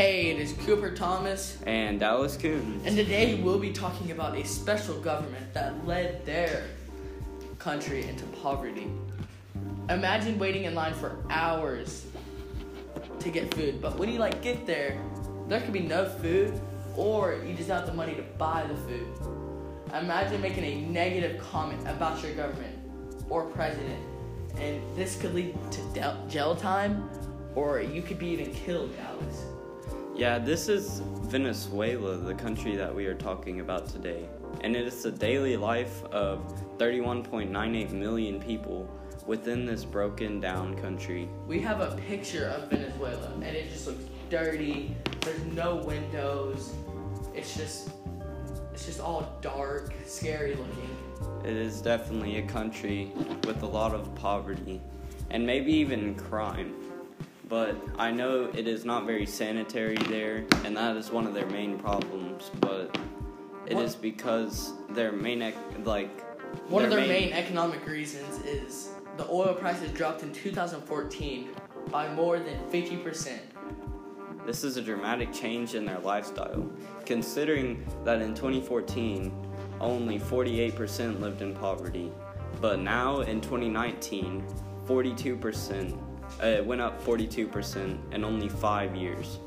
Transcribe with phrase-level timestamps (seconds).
[0.00, 2.86] Hey, it is Cooper Thomas, And Dallas Coons.
[2.86, 6.64] and today we'll be talking about a special government that led their
[7.58, 8.90] country into poverty.
[9.90, 12.06] Imagine waiting in line for hours
[13.18, 14.98] to get food, but when you like get there,
[15.48, 16.58] there could be no food,
[16.96, 19.06] or you just have the money to buy the food.
[19.92, 22.74] Imagine making a negative comment about your government
[23.28, 24.02] or president,
[24.56, 27.06] and this could lead to jail time,
[27.54, 29.44] or you could be even killed, Dallas.
[30.20, 34.28] Yeah, this is Venezuela, the country that we are talking about today.
[34.60, 36.40] And it is the daily life of
[36.76, 38.86] 31.98 million people
[39.24, 41.26] within this broken down country.
[41.46, 44.94] We have a picture of Venezuela, and it just looks dirty.
[45.22, 46.74] There's no windows.
[47.34, 47.88] It's just,
[48.74, 51.44] it's just all dark, scary looking.
[51.46, 53.10] It is definitely a country
[53.46, 54.82] with a lot of poverty
[55.30, 56.89] and maybe even crime.
[57.50, 61.48] But I know it is not very sanitary there, and that is one of their
[61.48, 62.48] main problems.
[62.60, 62.96] But
[63.66, 66.10] it is What- because their main, ec- like,
[66.68, 71.50] One of their main economic reasons is the oil prices dropped in 2014
[71.90, 73.40] by more than 50%.
[74.46, 76.70] This is a dramatic change in their lifestyle,
[77.04, 79.32] considering that in 2014,
[79.80, 82.12] only 48% lived in poverty.
[82.60, 84.44] But now in 2019,
[84.86, 86.09] 42%, uh,
[86.42, 89.38] Uh, it went up 42% in only five years.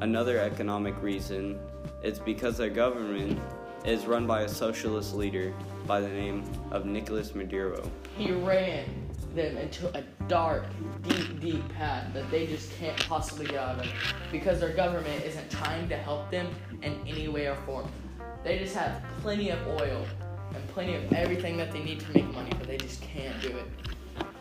[0.00, 1.58] Another economic reason
[2.02, 3.40] is because their government
[3.84, 5.52] is run by a socialist leader
[5.86, 7.90] by the name of Nicolas Maduro.
[8.16, 8.84] He ran
[9.34, 10.64] them into a dark,
[11.02, 13.92] deep, deep path that they just can't possibly get out of
[14.30, 16.48] because their government isn't trying to help them
[16.82, 17.90] in any way or form.
[18.44, 20.04] They just have plenty of oil
[20.54, 23.48] and plenty of everything that they need to make money, but they just can't do
[23.48, 23.66] it.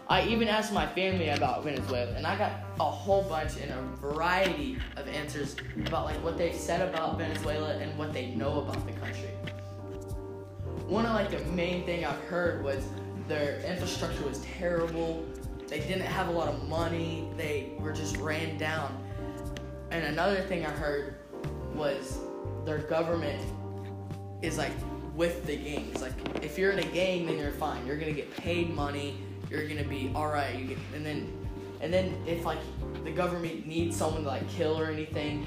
[0.10, 3.82] I even asked my family about Venezuela, and I got a whole bunch and a
[3.98, 8.86] variety of answers about like what they said about Venezuela and what they know about
[8.88, 9.30] the country.
[10.88, 12.88] One of like the main thing I've heard was
[13.28, 15.26] their infrastructure was terrible.
[15.68, 17.30] They didn't have a lot of money.
[17.36, 18.98] They were just ran down.
[19.92, 21.16] And another thing I heard
[21.74, 22.18] was
[22.64, 23.44] their government
[24.42, 24.72] is like
[25.16, 26.02] with the gangs.
[26.02, 27.86] Like if you're in a gang, then you're fine.
[27.86, 29.18] You're gonna get paid money.
[29.50, 30.78] You're gonna be all right.
[30.94, 31.32] And then
[31.82, 32.60] and then if like
[33.04, 35.46] the government needs someone to like kill or anything,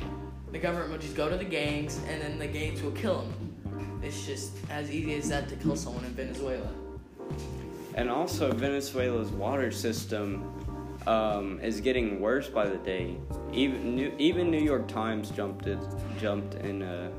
[0.52, 4.00] the government will just go to the gangs, and then the gangs will kill them.
[4.02, 6.68] It's just as easy as that to kill someone in Venezuela.
[7.94, 10.44] And also, Venezuela's water system
[11.06, 13.16] um, is getting worse by the day.
[13.52, 15.78] Even New, even New York Times jumped it,
[16.18, 17.10] jumped in a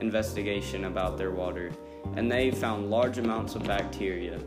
[0.00, 1.70] investigation about their water,
[2.16, 4.38] and they found large amounts of bacteria.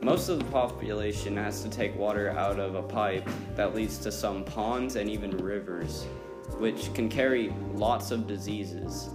[0.00, 4.12] Most of the population has to take water out of a pipe that leads to
[4.12, 6.04] some ponds and even rivers,
[6.58, 9.10] which can carry lots of diseases.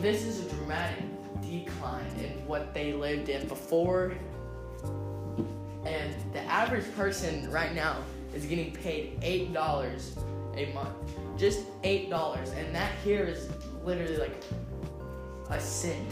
[0.00, 1.04] This is a dramatic
[1.42, 4.14] decline in what they lived in before.
[5.84, 8.02] And the average person right now
[8.32, 10.94] is getting paid $8 a month.
[11.36, 12.56] Just $8.
[12.56, 13.48] And that here is
[13.84, 14.42] literally like
[15.50, 16.06] a cent.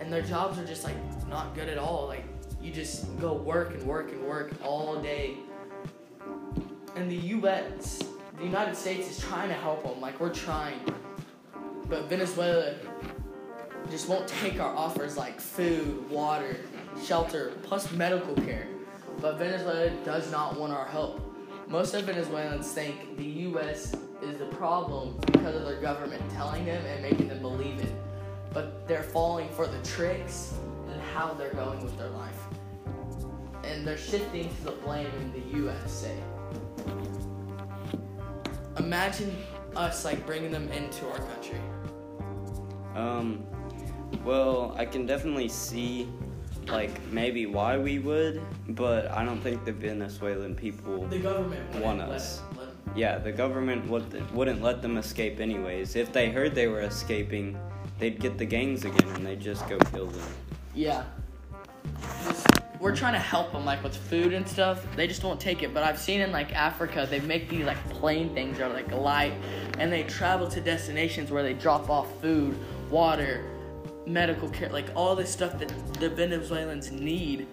[0.00, 0.96] And their jobs are just like
[1.28, 2.06] not good at all.
[2.06, 2.24] Like
[2.62, 5.36] you just go work and work and work all day.
[6.96, 8.00] And the US,
[8.38, 10.00] the United States is trying to help them.
[10.00, 10.80] Like we're trying.
[11.88, 12.74] But Venezuela
[13.90, 16.56] just won't take our offers like food, water,
[17.02, 18.66] shelter, plus medical care.
[19.20, 21.20] But Venezuela does not want our help.
[21.66, 26.84] Most of Venezuelans think the US is the problem because of their government telling them
[26.86, 27.92] and making them believe it.
[28.58, 30.52] But they're falling for the tricks
[30.90, 32.40] and how they're going with their life.
[33.62, 36.10] And they're shifting to the blame in the USA.
[38.76, 39.32] Imagine
[39.76, 41.60] us like bringing them into our country.
[42.96, 43.46] Um,
[44.24, 46.08] well, I can definitely see,
[46.66, 51.06] like, maybe why we would, but I don't think the Venezuelan people.
[51.06, 52.38] The government Want let us.
[52.40, 52.74] it- let 'em.
[52.96, 55.94] Yeah, the government would, wouldn't let them escape anyways.
[55.94, 57.56] If they heard they were escaping,
[57.98, 60.28] they'd get the gangs again and they'd just go kill them.
[60.74, 61.04] Yeah.
[62.24, 62.46] Just-
[62.80, 64.86] we're trying to help them like with food and stuff.
[64.94, 65.74] They just won't take it.
[65.74, 68.92] But I've seen in like Africa, they make these like plane things that are like
[68.92, 69.32] light,
[69.78, 72.56] and they travel to destinations where they drop off food,
[72.88, 73.44] water,
[74.06, 77.48] medical care, like all this stuff that the Venezuelans need.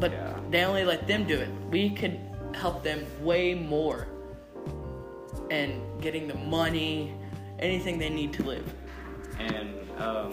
[0.00, 0.34] But Yeah.
[0.50, 1.48] they only let them do it.
[1.70, 2.18] We could
[2.52, 4.08] help them way more,
[5.52, 7.14] and getting the money,
[7.60, 8.74] anything they need to live.
[9.38, 10.30] And um,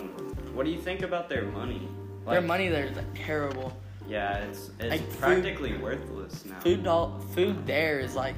[0.53, 1.87] what do you think about their money?
[2.27, 3.75] Their money there is like terrible.
[4.07, 6.59] Yeah, it's it's Like, food- practically worthless now.
[6.59, 8.35] Food doll, food there is like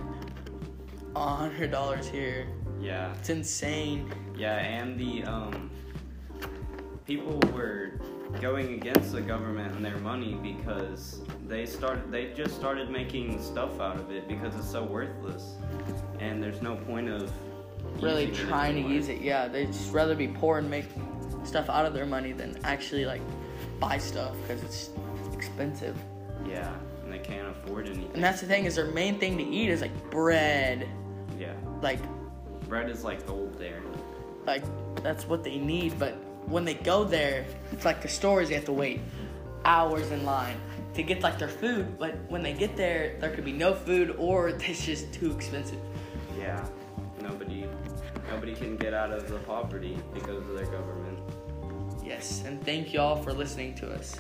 [1.16, 2.48] a hundred dollars here.
[2.80, 3.14] Yeah.
[3.20, 4.12] It's insane.
[4.38, 5.70] Yeah, and the um,
[7.06, 7.92] people were
[8.42, 13.80] going against the government and their money because they started they just started making stuff
[13.80, 15.54] out of it because it's so worthless,
[16.20, 17.32] and there's no point of
[18.02, 19.22] Really trying to use it.
[19.22, 20.86] Yeah, they'd just rather be poor and make
[21.44, 23.22] stuff out of their money than actually like
[23.80, 24.90] buy stuff because it's
[25.34, 25.96] expensive.
[26.48, 28.12] Yeah, and they can't afford anything.
[28.14, 30.88] And that's the thing is their main thing to eat is like bread.
[31.40, 32.00] yeah, Like
[32.68, 33.82] bread is like gold there.
[34.46, 34.64] like
[35.04, 35.98] that's what they need.
[36.00, 36.14] But
[36.48, 38.50] when they go there, it's like the stores.
[38.50, 39.02] They have to wait
[39.64, 40.58] hours in line
[40.94, 41.98] to get like their food.
[41.98, 45.80] But when they get there, there could be no food or it's just too expensive.
[46.38, 46.64] Yeah,
[47.22, 47.66] nobody
[48.30, 51.20] nobody can get out of the poverty because of their government.
[52.04, 54.16] Yes, and thank y'all for listening to us.